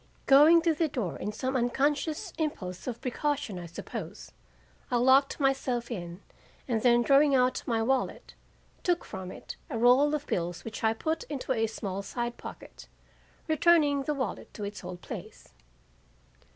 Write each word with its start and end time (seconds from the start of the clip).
Going 0.25 0.63
to 0.63 0.73
the 0.73 0.87
door 0.87 1.15
in 1.19 1.31
some 1.31 1.55
unconscious 1.55 2.33
impulse 2.39 2.87
of 2.87 2.99
precaution 3.01 3.59
I 3.59 3.67
suppose, 3.67 4.31
I 4.89 4.95
locked 4.97 5.39
myself 5.39 5.91
in, 5.91 6.23
and 6.67 6.81
then 6.81 7.03
drawing 7.03 7.35
out 7.35 7.61
my 7.67 7.83
wallet, 7.83 8.33
took 8.81 9.05
from 9.05 9.31
it 9.31 9.57
a 9.69 9.77
roll 9.77 10.15
of 10.15 10.25
bills 10.25 10.63
which 10.65 10.83
I 10.83 10.93
put 10.93 11.23
into 11.25 11.51
a 11.53 11.67
small 11.67 12.01
side 12.01 12.37
pocket, 12.37 12.87
returning 13.47 14.01
the 14.01 14.15
wallet 14.15 14.51
to 14.55 14.63
its 14.63 14.83
old 14.83 15.01
place. 15.03 15.53